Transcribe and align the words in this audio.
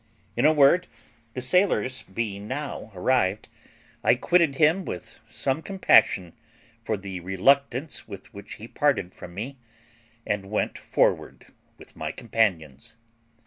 In 0.35 0.45
a 0.47 0.51
word, 0.51 0.87
the 1.35 1.41
sailors 1.41 2.01
being 2.11 2.47
now 2.47 2.91
arrived, 2.95 3.49
I 4.03 4.15
quitted 4.15 4.55
him 4.55 4.83
with 4.83 5.19
some 5.29 5.61
compassion 5.61 6.33
for 6.83 6.97
the 6.97 7.19
reluctance 7.19 8.07
with 8.07 8.33
which 8.33 8.55
he 8.55 8.67
parted 8.67 9.13
from 9.13 9.35
me, 9.35 9.57
and 10.25 10.49
went 10.49 10.75
forward 10.79 11.53
with 11.77 11.95
my 11.95 12.11
companions. 12.11 12.97